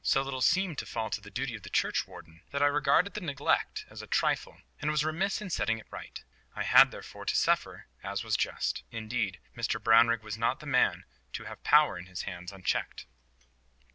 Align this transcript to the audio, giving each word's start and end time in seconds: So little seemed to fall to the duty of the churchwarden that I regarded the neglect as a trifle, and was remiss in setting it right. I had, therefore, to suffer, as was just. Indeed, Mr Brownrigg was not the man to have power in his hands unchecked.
So 0.03 0.23
little 0.23 0.41
seemed 0.41 0.79
to 0.79 0.87
fall 0.87 1.11
to 1.11 1.21
the 1.21 1.29
duty 1.29 1.53
of 1.53 1.61
the 1.61 1.69
churchwarden 1.69 2.41
that 2.49 2.63
I 2.63 2.65
regarded 2.65 3.13
the 3.13 3.21
neglect 3.21 3.85
as 3.87 4.01
a 4.01 4.07
trifle, 4.07 4.57
and 4.81 4.89
was 4.89 5.05
remiss 5.05 5.39
in 5.43 5.51
setting 5.51 5.77
it 5.77 5.85
right. 5.91 6.23
I 6.55 6.63
had, 6.63 6.89
therefore, 6.89 7.23
to 7.25 7.35
suffer, 7.35 7.85
as 8.01 8.23
was 8.23 8.35
just. 8.35 8.81
Indeed, 8.89 9.37
Mr 9.55 9.79
Brownrigg 9.79 10.23
was 10.23 10.39
not 10.39 10.59
the 10.59 10.65
man 10.65 11.03
to 11.33 11.43
have 11.45 11.63
power 11.63 11.99
in 11.99 12.07
his 12.07 12.23
hands 12.23 12.51
unchecked. 12.51 13.05